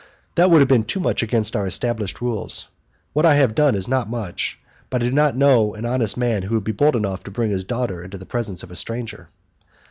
[0.33, 2.67] "That would have been too much against our established rules.
[3.13, 4.57] What I have done is not much,
[4.89, 7.51] but I do not know an honest man who would be bold enough to bring
[7.51, 9.29] his daughter into the presence of a stranger."